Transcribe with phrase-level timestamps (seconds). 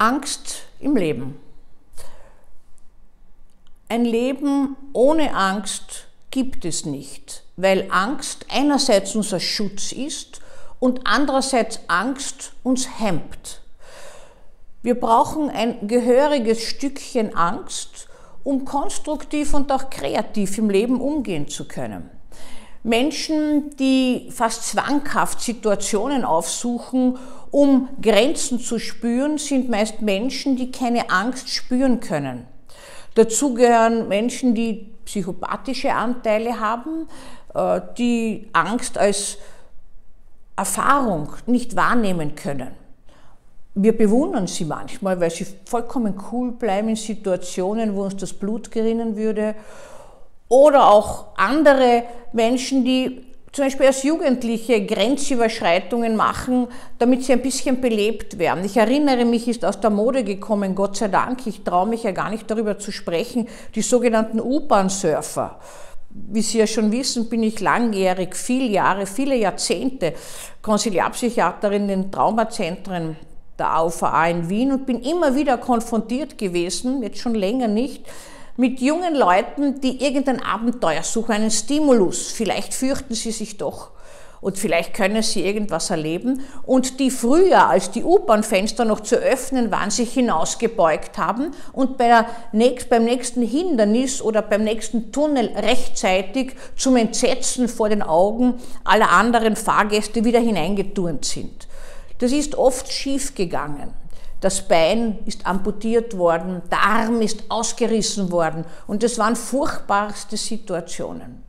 [0.00, 1.38] Angst im Leben.
[3.90, 10.40] Ein Leben ohne Angst gibt es nicht, weil Angst einerseits unser Schutz ist
[10.78, 13.60] und andererseits Angst uns hemmt.
[14.80, 18.08] Wir brauchen ein gehöriges Stückchen Angst,
[18.42, 22.08] um konstruktiv und auch kreativ im Leben umgehen zu können.
[22.82, 27.18] Menschen, die fast zwanghaft Situationen aufsuchen,
[27.50, 32.46] um Grenzen zu spüren, sind meist Menschen, die keine Angst spüren können.
[33.14, 37.08] Dazu gehören Menschen, die psychopathische Anteile haben,
[37.54, 39.36] äh, die Angst als
[40.56, 42.70] Erfahrung nicht wahrnehmen können.
[43.74, 48.70] Wir bewundern sie manchmal, weil sie vollkommen cool bleiben in Situationen, wo uns das Blut
[48.70, 49.54] gerinnen würde
[50.50, 56.68] oder auch andere Menschen, die zum Beispiel als Jugendliche Grenzüberschreitungen machen,
[56.98, 58.64] damit sie ein bisschen belebt werden.
[58.64, 62.12] Ich erinnere mich, ist aus der Mode gekommen, Gott sei Dank, ich traue mich ja
[62.12, 65.58] gar nicht darüber zu sprechen, die sogenannten U-Bahn-Surfer.
[66.10, 70.14] Wie Sie ja schon wissen, bin ich langjährig, viele Jahre, viele Jahrzehnte
[70.62, 73.16] Konsiliarpsychiaterin in Traumazentren
[73.58, 78.04] der AUVA in Wien und bin immer wieder konfrontiert gewesen, jetzt schon länger nicht,
[78.60, 82.30] mit jungen Leuten, die irgendein Abenteuer suchen, einen Stimulus.
[82.30, 83.92] Vielleicht fürchten sie sich doch
[84.42, 89.70] und vielleicht können sie irgendwas erleben und die früher, als die U-Bahn-Fenster noch zu öffnen
[89.70, 96.52] waren, sich hinausgebeugt haben und bei nächst, beim nächsten Hindernis oder beim nächsten Tunnel rechtzeitig
[96.76, 101.66] zum Entsetzen vor den Augen aller anderen Fahrgäste wieder hineingeturnt sind.
[102.18, 103.99] Das ist oft schief gegangen.
[104.40, 111.42] Das Bein ist amputiert worden, der Arm ist ausgerissen worden und das waren furchtbarste Situationen.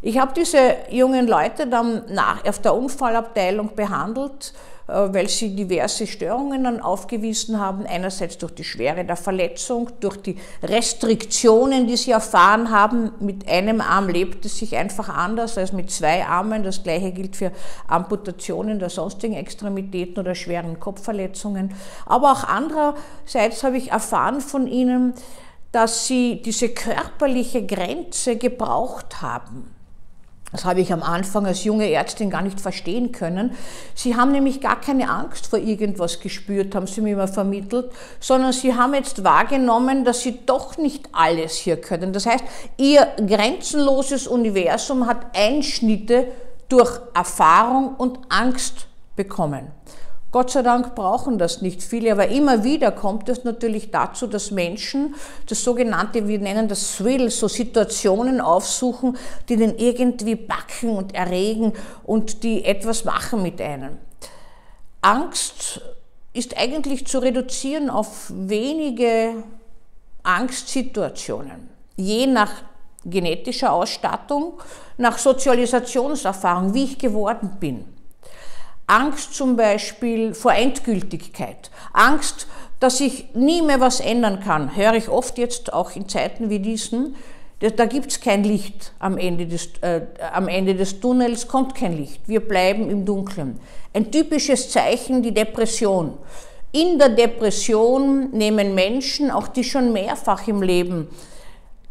[0.00, 4.54] Ich habe diese jungen Leute dann nach, auf der Unfallabteilung behandelt
[4.88, 10.36] weil sie diverse Störungen dann aufgewiesen haben, einerseits durch die Schwere der Verletzung, durch die
[10.62, 13.12] Restriktionen, die sie erfahren haben.
[13.20, 16.62] Mit einem Arm lebt es sich einfach anders als mit zwei Armen.
[16.62, 17.52] Das gleiche gilt für
[17.86, 21.74] Amputationen der sonstigen Extremitäten oder schweren Kopfverletzungen.
[22.06, 25.12] Aber auch andererseits habe ich erfahren von ihnen,
[25.70, 29.77] dass sie diese körperliche Grenze gebraucht haben
[30.50, 33.52] das habe ich am Anfang als junge Ärztin gar nicht verstehen können.
[33.94, 38.52] Sie haben nämlich gar keine Angst vor irgendwas gespürt, haben sie mir immer vermittelt, sondern
[38.52, 42.14] sie haben jetzt wahrgenommen, dass sie doch nicht alles hier können.
[42.14, 42.44] Das heißt,
[42.78, 46.28] ihr grenzenloses Universum hat Einschnitte
[46.68, 48.86] durch Erfahrung und Angst
[49.16, 49.68] bekommen.
[50.30, 54.50] Gott sei Dank brauchen das nicht viele, aber immer wieder kommt es natürlich dazu, dass
[54.50, 55.14] Menschen
[55.46, 59.16] das sogenannte, wir nennen das Thrill, so Situationen aufsuchen,
[59.48, 61.72] die den irgendwie backen und erregen
[62.04, 63.96] und die etwas machen mit einem.
[65.00, 65.80] Angst
[66.34, 69.44] ist eigentlich zu reduzieren auf wenige
[70.24, 72.50] Angstsituationen, je nach
[73.02, 74.60] genetischer Ausstattung,
[74.98, 77.97] nach Sozialisationserfahrung, wie ich geworden bin.
[78.88, 82.46] Angst zum Beispiel vor Endgültigkeit, Angst,
[82.80, 86.58] dass ich nie mehr was ändern kann, höre ich oft jetzt auch in Zeiten wie
[86.58, 87.14] diesen,
[87.60, 91.96] da gibt es kein Licht am Ende, des, äh, am Ende des Tunnels, kommt kein
[91.96, 93.60] Licht, wir bleiben im Dunkeln.
[93.92, 96.16] Ein typisches Zeichen, die Depression.
[96.72, 101.08] In der Depression nehmen Menschen, auch die schon mehrfach im Leben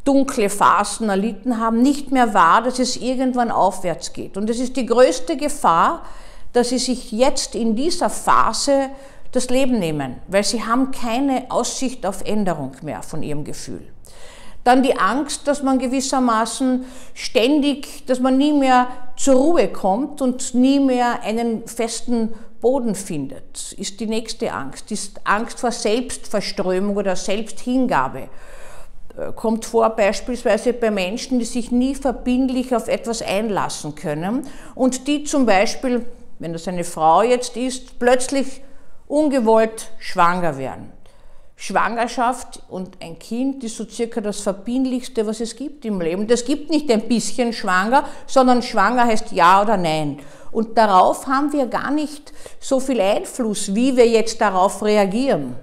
[0.03, 4.37] dunkle Phasen erlitten haben, nicht mehr wahr, dass es irgendwann aufwärts geht.
[4.37, 6.03] Und das ist die größte Gefahr,
[6.57, 8.89] dass sie sich jetzt in dieser Phase
[9.31, 13.85] das Leben nehmen, weil sie haben keine Aussicht auf Änderung mehr von ihrem Gefühl.
[14.63, 20.55] Dann die Angst, dass man gewissermaßen ständig, dass man nie mehr zur Ruhe kommt und
[20.55, 24.91] nie mehr einen festen Boden findet, ist die nächste Angst.
[24.91, 28.29] Ist Angst vor Selbstverströmung oder Selbsthingabe.
[29.15, 35.07] Äh, kommt vor beispielsweise bei Menschen, die sich nie verbindlich auf etwas einlassen können und
[35.07, 36.03] die zum Beispiel
[36.39, 38.61] wenn das eine Frau jetzt ist, plötzlich
[39.07, 40.91] ungewollt schwanger werden.
[41.59, 46.27] Schwangerschaft und ein Kind ist so circa das Verbindlichste, was es gibt im Leben.
[46.27, 50.19] Das gibt nicht ein bisschen schwanger, sondern schwanger heißt ja oder nein.
[50.51, 55.55] Und darauf haben wir gar nicht so viel Einfluss, wie wir jetzt darauf reagieren.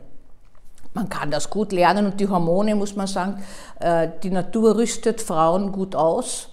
[0.94, 3.44] Man kann das gut lernen und die Hormone, muss man sagen,
[3.81, 6.49] äh, die Natur rüstet Frauen gut aus.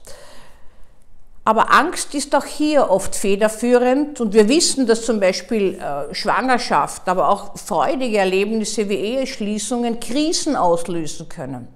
[1.51, 7.09] Aber Angst ist auch hier oft federführend und wir wissen, dass zum Beispiel äh, Schwangerschaft,
[7.09, 11.67] aber auch freudige Erlebnisse wie Eheschließungen Krisen auslösen können,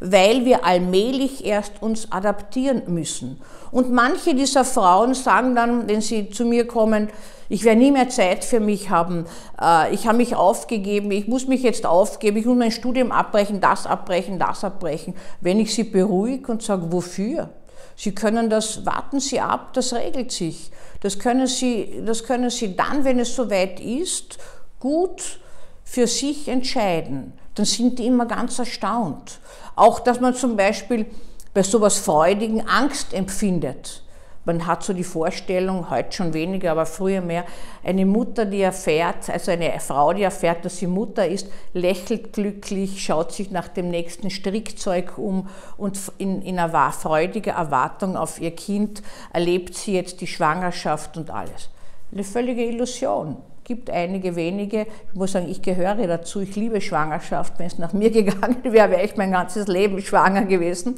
[0.00, 3.40] weil wir allmählich erst uns adaptieren müssen.
[3.70, 7.08] Und manche dieser Frauen sagen dann, wenn sie zu mir kommen,
[7.48, 9.26] Ich werde nie mehr Zeit für mich haben.
[9.60, 11.10] Äh, ich habe mich aufgegeben.
[11.10, 12.38] Ich muss mich jetzt aufgeben.
[12.38, 15.14] Ich muss mein Studium abbrechen, das abbrechen, das abbrechen.
[15.42, 17.50] Wenn ich Sie beruhige und sage, wofür?
[17.96, 20.70] Sie können das, warten Sie ab, das regelt sich.
[21.00, 24.38] Das können Sie, das können Sie dann, wenn es soweit ist,
[24.80, 25.40] gut
[25.84, 27.32] für sich entscheiden.
[27.54, 29.40] Dann sind die immer ganz erstaunt.
[29.76, 31.06] Auch, dass man zum Beispiel
[31.54, 34.02] bei sowas Freudigen Angst empfindet.
[34.44, 37.44] Man hat so die Vorstellung, heute schon weniger, aber früher mehr,
[37.84, 43.04] eine Mutter, die erfährt, also eine Frau, die erfährt, dass sie Mutter ist, lächelt glücklich,
[43.04, 48.50] schaut sich nach dem nächsten Strickzeug um und in, in einer freudiger Erwartung auf ihr
[48.50, 49.02] Kind
[49.32, 51.70] erlebt sie jetzt die Schwangerschaft und alles.
[52.12, 54.86] Eine völlige Illusion gibt einige wenige.
[55.08, 56.40] Ich muss sagen, ich gehöre dazu.
[56.40, 57.58] Ich liebe Schwangerschaft.
[57.58, 60.96] Wenn es nach mir gegangen wäre, wäre ich mein ganzes Leben schwanger gewesen,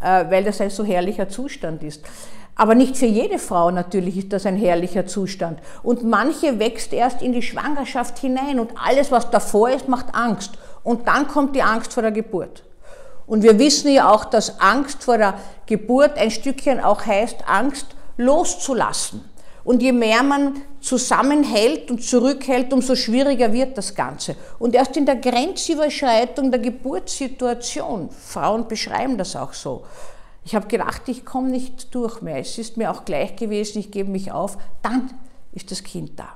[0.00, 2.04] äh, weil das ein so herrlicher Zustand ist.
[2.56, 5.58] Aber nicht für jede Frau natürlich ist das ein herrlicher Zustand.
[5.82, 10.52] Und manche wächst erst in die Schwangerschaft hinein und alles, was davor ist, macht Angst.
[10.84, 12.62] Und dann kommt die Angst vor der Geburt.
[13.26, 15.34] Und wir wissen ja auch, dass Angst vor der
[15.66, 17.86] Geburt ein Stückchen auch heißt, Angst
[18.16, 19.24] loszulassen.
[19.64, 24.36] Und je mehr man zusammenhält und zurückhält, umso schwieriger wird das Ganze.
[24.58, 29.84] Und erst in der Grenzüberschreitung der Geburtssituation, Frauen beschreiben das auch so,
[30.44, 33.90] ich habe gedacht, ich komme nicht durch mehr, es ist mir auch gleich gewesen, ich
[33.90, 35.10] gebe mich auf, dann
[35.52, 36.28] ist das Kind da.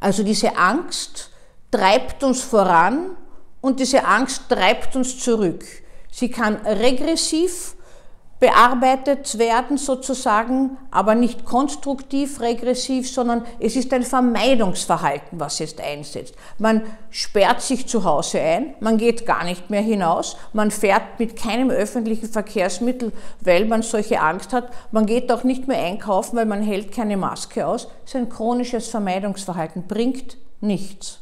[0.00, 1.30] Also diese Angst
[1.70, 3.16] treibt uns voran
[3.60, 5.64] und diese Angst treibt uns zurück.
[6.10, 7.75] Sie kann regressiv
[8.38, 16.34] bearbeitet werden sozusagen, aber nicht konstruktiv regressiv, sondern es ist ein Vermeidungsverhalten, was jetzt einsetzt.
[16.58, 21.36] Man sperrt sich zu Hause ein, man geht gar nicht mehr hinaus, man fährt mit
[21.36, 26.46] keinem öffentlichen Verkehrsmittel, weil man solche Angst hat, man geht auch nicht mehr einkaufen, weil
[26.46, 27.88] man hält keine Maske aus.
[28.04, 31.20] Das ist ein chronisches Vermeidungsverhalten, bringt nichts.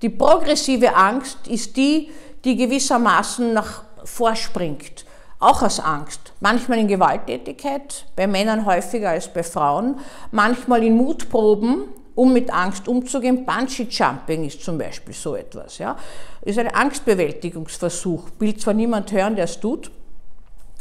[0.00, 2.10] Die progressive Angst ist die,
[2.44, 5.03] die gewissermaßen nach vorspringt
[5.44, 6.32] auch aus Angst.
[6.40, 9.98] Manchmal in Gewalttätigkeit, bei Männern häufiger als bei Frauen,
[10.30, 13.44] manchmal in Mutproben, um mit Angst umzugehen.
[13.44, 15.78] Bungee Jumping ist zum Beispiel so etwas.
[15.78, 15.96] Ja.
[16.42, 18.28] Ist ein Angstbewältigungsversuch.
[18.38, 19.90] Will zwar niemand hören, der es tut,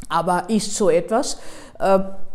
[0.10, 1.40] aber ist so etwas.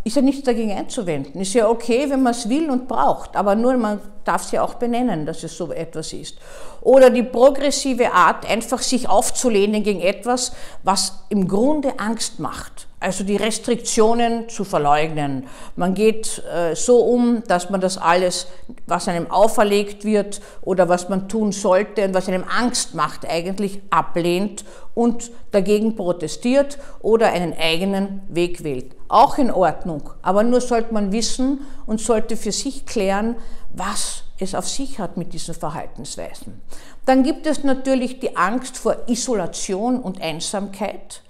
[0.08, 1.38] Ist ja nichts dagegen einzuwenden.
[1.38, 4.62] Ist ja okay, wenn man es will und braucht, aber nur man darf es ja
[4.62, 6.38] auch benennen, dass es so etwas ist.
[6.80, 10.52] Oder die progressive Art, einfach sich aufzulehnen gegen etwas,
[10.82, 12.87] was im Grunde Angst macht.
[13.00, 15.46] Also die Restriktionen zu verleugnen.
[15.76, 18.48] Man geht äh, so um, dass man das alles,
[18.86, 23.80] was einem auferlegt wird oder was man tun sollte und was einem Angst macht, eigentlich
[23.90, 24.64] ablehnt
[24.94, 28.96] und dagegen protestiert oder einen eigenen Weg wählt.
[29.06, 33.36] Auch in Ordnung, aber nur sollte man wissen und sollte für sich klären,
[33.72, 36.60] was es auf sich hat mit diesen Verhaltensweisen.
[37.06, 41.22] Dann gibt es natürlich die Angst vor Isolation und Einsamkeit.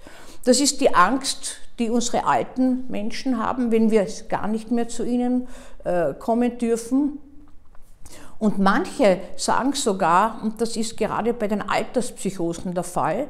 [0.49, 5.05] Das ist die Angst, die unsere alten Menschen haben, wenn wir gar nicht mehr zu
[5.05, 5.47] ihnen
[5.83, 7.19] äh, kommen dürfen.
[8.39, 13.27] Und manche sagen sogar, und das ist gerade bei den Alterspsychosen der Fall,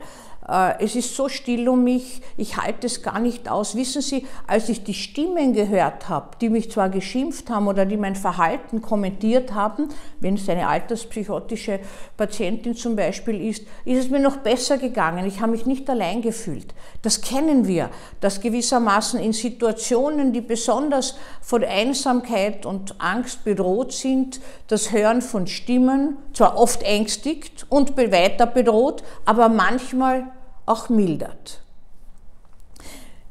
[0.80, 3.76] es ist so still um mich, ich halte es gar nicht aus.
[3.76, 7.98] Wissen Sie, als ich die Stimmen gehört habe, die mich zwar geschimpft haben oder die
[7.98, 11.80] mein Verhalten kommentiert haben, wenn es eine alterspsychotische
[12.18, 15.28] Patientin zum Beispiel ist, ist es mir noch besser gegangen.
[15.28, 16.74] Ich habe mich nicht allein gefühlt.
[17.02, 17.90] Das kennen wir,
[18.20, 25.48] dass gewissermaßen in Situationen, die besonders von Einsamkeit und Angst bedroht sind, das Hören von
[25.48, 30.32] Stimmen zwar oft ängstigt und weiter bedroht, aber manchmal
[30.70, 31.62] auch mildert.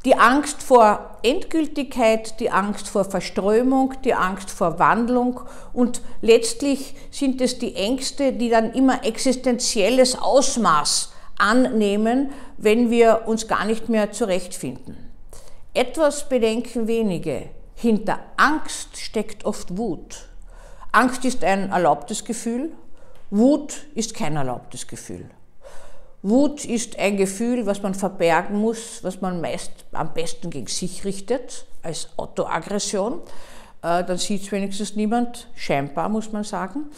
[0.04, 5.40] Die Angst vor Endgültigkeit, die Angst vor Verströmung, die Angst vor Wandlung
[5.73, 13.49] und letztlich sind es die Ängste, die dann immer existenzielles Ausmaß annehmen, wenn wir uns
[13.49, 14.97] gar nicht mehr zurechtfinden.
[15.75, 17.50] Etwas bedenken wenige.
[17.75, 20.28] Hinter Angst steckt oft Wut.
[20.90, 22.73] Angst ist ein erlaubtes Gefühl,
[23.30, 25.28] Wut ist kein erlaubtes Gefühl.
[26.22, 31.04] Wut ist ein Gefühl, was man verbergen muss, was man meist am besten gegen sich
[31.04, 33.20] richtet, als Autoaggression.
[33.82, 36.90] Äh, dann sieht es wenigstens niemand, scheinbar muss man sagen.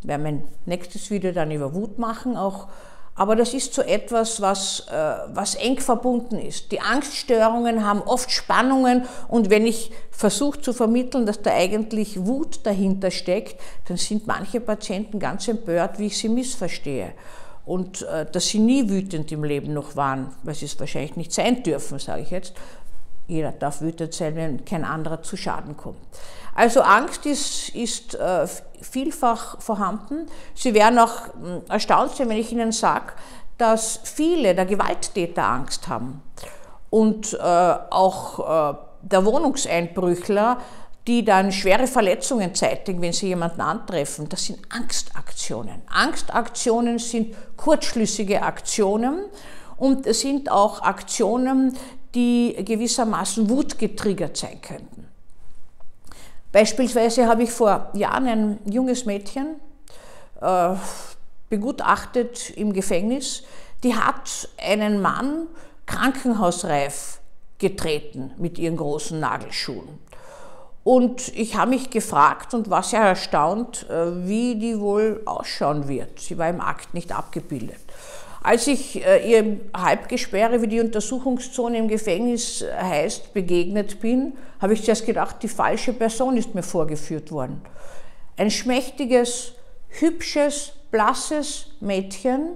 [0.00, 2.68] Wir werden mein nächstes Video dann über Wut machen auch.
[3.16, 6.72] Aber das ist so etwas, was, äh, was eng verbunden ist.
[6.72, 12.60] Die Angststörungen haben oft Spannungen und wenn ich versuche zu vermitteln, dass da eigentlich Wut
[12.64, 17.12] dahinter steckt, dann sind manche Patienten ganz empört, wie ich sie missverstehe
[17.66, 21.32] und äh, dass sie nie wütend im Leben noch waren, weil sie es wahrscheinlich nicht
[21.32, 22.54] sein dürfen, sage ich jetzt.
[23.26, 25.96] Jeder darf wütend sein, wenn kein anderer zu Schaden kommt.
[26.54, 28.46] Also Angst ist, ist äh,
[28.80, 30.26] vielfach vorhanden.
[30.54, 33.12] Sie werden auch hm, erstaunt sein, wenn ich Ihnen sage,
[33.58, 36.22] dass viele der Gewalttäter Angst haben.
[36.90, 40.58] Und äh, auch äh, der Wohnungseinbrüchler,
[41.06, 45.82] die dann schwere Verletzungen zeitigen, wenn sie jemanden antreffen, das sind Angstaktionen.
[45.86, 49.26] Angstaktionen sind kurzschlüssige Aktionen
[49.76, 51.76] und es sind auch Aktionen,
[52.14, 55.08] die gewissermaßen wutgetriggert sein könnten.
[56.52, 59.56] Beispielsweise habe ich vor Jahren ein junges Mädchen
[60.40, 60.74] äh,
[61.50, 63.42] begutachtet im Gefängnis,
[63.82, 65.48] die hat einen Mann
[65.86, 67.20] krankenhausreif
[67.58, 69.98] getreten mit ihren großen Nagelschuhen.
[70.84, 76.20] Und ich habe mich gefragt und war sehr erstaunt, äh, wie die wohl ausschauen wird.
[76.20, 77.80] Sie war im Akt nicht abgebildet.
[78.42, 84.84] Als ich äh, ihr Halbgesperre, wie die Untersuchungszone im Gefängnis heißt, begegnet bin, habe ich
[84.84, 87.62] zuerst gedacht, die falsche Person ist mir vorgeführt worden.
[88.36, 89.54] Ein schmächtiges,
[89.88, 92.50] hübsches, blasses Mädchen,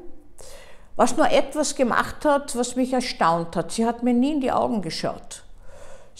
[0.97, 3.73] was nur etwas gemacht hat, was mich erstaunt hat.
[3.73, 5.45] Sie hat mir nie in die Augen geschaut.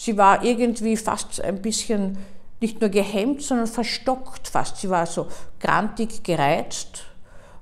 [0.01, 2.17] Sie war irgendwie fast ein bisschen
[2.61, 4.77] nicht nur gehemmt, sondern verstockt fast.
[4.77, 5.27] Sie war so
[5.59, 7.03] grantig gereizt,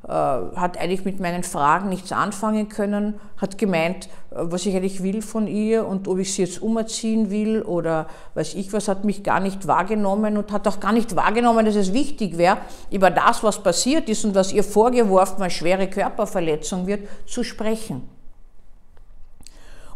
[0.03, 5.01] äh, hat eigentlich mit meinen Fragen nichts anfangen können, hat gemeint, äh, was ich eigentlich
[5.01, 9.03] will von ihr und ob ich sie jetzt umerziehen will oder weiß ich was, hat
[9.03, 12.59] mich gar nicht wahrgenommen und hat auch gar nicht wahrgenommen, dass es wichtig wäre,
[12.91, 18.07] über das, was passiert ist und was ihr vorgeworfen als schwere Körperverletzung wird, zu sprechen.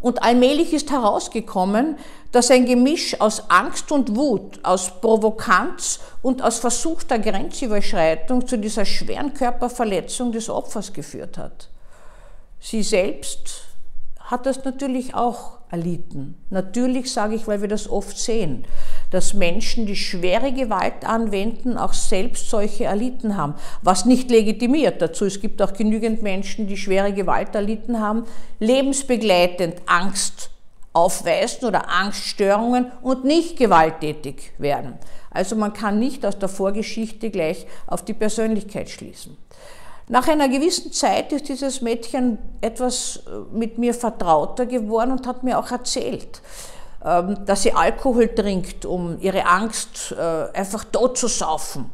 [0.02, 1.96] Und allmählich ist herausgekommen,
[2.32, 8.84] dass ein Gemisch aus Angst und Wut, aus Provokanz und aus versuchter Grenzüberschreitung zu dieser
[8.84, 11.68] schweren Körperverletzung des Opfers geführt hat.
[12.58, 13.62] Sie selbst
[14.18, 16.36] hat das natürlich auch erlitten.
[16.50, 18.64] Natürlich sage ich, weil wir das oft sehen,
[19.12, 25.26] dass Menschen, die schwere Gewalt anwenden, auch selbst solche erlitten haben, was nicht legitimiert dazu.
[25.26, 28.24] Es gibt auch genügend Menschen, die schwere Gewalt erlitten haben,
[28.58, 30.50] lebensbegleitend Angst
[30.94, 34.94] aufweisen oder Angststörungen und nicht gewalttätig werden.
[35.30, 39.36] Also man kann nicht aus der Vorgeschichte gleich auf die Persönlichkeit schließen.
[40.08, 45.42] Nach einer gewissen Zeit ist dieses Mädchen etwas äh, mit mir vertrauter geworden und hat
[45.42, 46.42] mir auch erzählt,
[47.02, 51.90] dass sie Alkohol trinkt, um ihre Angst äh, einfach tot zu saufen.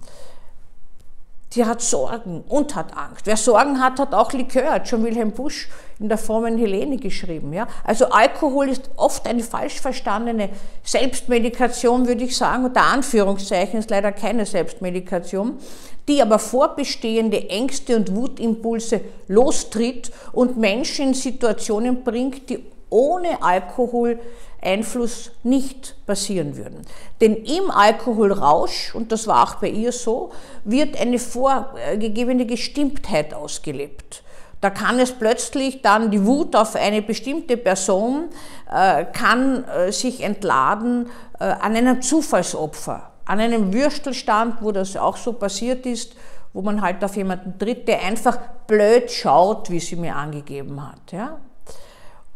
[1.50, 3.24] Sie hat Sorgen und hat Angst.
[3.24, 7.54] Wer Sorgen hat, hat auch Likör, hat schon Wilhelm Busch in der frommen Helene geschrieben.
[7.54, 7.66] Ja?
[7.84, 10.50] Also Alkohol ist oft eine falsch verstandene
[10.84, 12.66] Selbstmedikation, würde ich sagen.
[12.66, 15.58] Unter Anführungszeichen ist leider keine Selbstmedikation,
[16.06, 24.18] die aber vorbestehende Ängste und Wutimpulse lostritt und Menschen in Situationen bringt, die ohne Alkohol
[24.60, 26.82] Einfluss nicht passieren würden.
[27.20, 30.30] Denn im Alkoholrausch, und das war auch bei ihr so,
[30.64, 34.22] wird eine vorgegebene Gestimmtheit ausgelebt.
[34.60, 38.24] Da kann es plötzlich dann die Wut auf eine bestimmte Person,
[38.70, 45.16] äh, kann äh, sich entladen äh, an einem Zufallsopfer, an einem Würstelstand, wo das auch
[45.16, 46.16] so passiert ist,
[46.52, 51.12] wo man halt auf jemanden tritt, der einfach blöd schaut, wie sie mir angegeben hat.
[51.12, 51.38] Ja?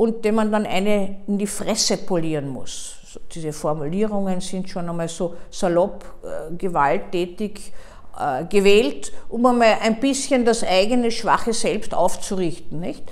[0.03, 2.97] Und dem man dann eine in die Fresse polieren muss.
[3.33, 7.73] Diese Formulierungen sind schon einmal so salopp, äh, gewalttätig
[8.19, 12.81] äh, gewählt, um einmal ein bisschen das eigene schwache Selbst aufzurichten.
[12.81, 13.05] Nicht?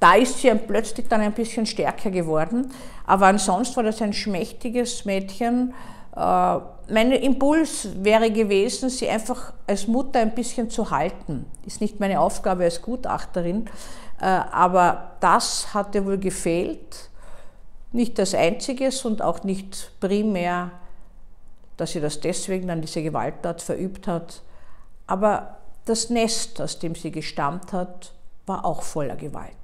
[0.00, 2.72] Da ist sie plötzlich dann ein bisschen stärker geworden,
[3.04, 5.74] aber ansonsten war das ein schmächtiges Mädchen.
[6.16, 6.20] Äh,
[6.90, 11.44] mein Impuls wäre gewesen, sie einfach als Mutter ein bisschen zu halten.
[11.66, 13.68] Ist nicht meine Aufgabe als Gutachterin,
[14.20, 17.08] aber das hatte wohl gefehlt.
[17.92, 20.72] Nicht das Einzige und auch nicht primär,
[21.76, 24.42] dass sie das deswegen an diese Gewalttat verübt hat.
[25.06, 28.12] Aber das Nest, aus dem sie gestammt hat,
[28.46, 29.54] war auch voller Gewalt.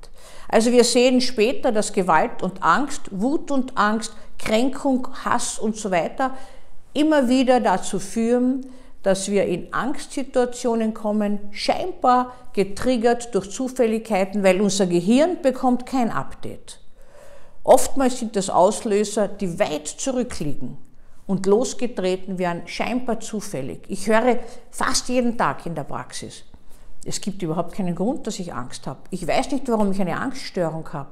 [0.49, 5.91] Also wir sehen später, dass Gewalt und Angst, Wut und Angst, Kränkung, Hass und so
[5.91, 6.35] weiter
[6.93, 8.67] immer wieder dazu führen,
[9.05, 16.81] dass wir in Angstsituationen kommen, scheinbar getriggert durch Zufälligkeiten, weil unser Gehirn bekommt kein Update.
[17.63, 20.79] Oftmals sind das Auslöser, die weit zurückliegen
[21.27, 23.85] und losgetreten werden, scheinbar zufällig.
[23.89, 24.39] Ich höre
[24.71, 26.45] fast jeden Tag in der Praxis.
[27.05, 29.01] Es gibt überhaupt keinen Grund, dass ich Angst habe.
[29.11, 31.11] Ich weiß nicht, warum ich eine Angststörung habe.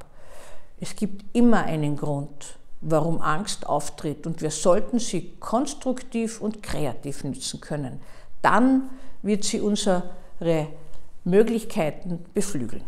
[0.81, 7.25] Es gibt immer einen Grund warum Angst auftritt und wir sollten sie konstruktiv und kreativ
[7.25, 8.01] nützen können.
[8.43, 8.91] Dann
[9.23, 10.03] wird sie unsere
[11.25, 12.83] Möglichkeiten beflügeln.